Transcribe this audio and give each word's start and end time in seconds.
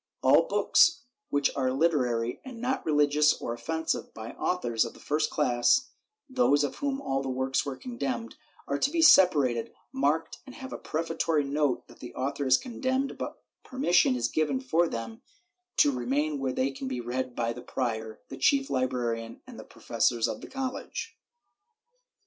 All 0.23 0.47
books 0.47 1.01
which 1.29 1.55
are 1.55 1.71
literary 1.71 2.41
and 2.43 2.59
not 2.59 2.83
rehgious 2.85 3.39
or 3.39 3.53
offensive, 3.53 4.15
by 4.15 4.31
authors 4.31 4.83
of 4.83 4.95
the 4.95 4.99
first 4.99 5.29
class 5.29 5.89
(those 6.27 6.63
of 6.63 6.77
whom 6.77 6.99
all 6.99 7.21
the 7.21 7.29
works 7.29 7.67
were 7.67 7.75
condemned), 7.75 8.35
are 8.67 8.79
to 8.79 8.89
be 8.89 9.03
separated, 9.03 9.71
marked 9.91 10.39
and 10.47 10.55
have 10.55 10.73
a 10.73 10.79
prefatory 10.79 11.43
note 11.43 11.87
that 11.87 11.99
the 11.99 12.15
author 12.15 12.47
is 12.47 12.57
condemned, 12.57 13.15
but 13.19 13.43
permission 13.61 14.15
is 14.15 14.27
given 14.27 14.59
for 14.59 14.87
them 14.87 15.21
to 15.77 15.91
remain 15.91 16.39
where 16.39 16.51
they 16.51 16.71
can 16.71 16.87
be 16.87 16.99
read 16.99 17.35
by 17.35 17.53
the 17.53 17.61
prior, 17.61 18.21
the 18.29 18.37
chief 18.37 18.71
librarian 18.71 19.41
and 19.45 19.59
the 19.59 19.63
professors 19.63 20.27
of 20.27 20.41
the 20.41 20.47
college. 20.49 21.15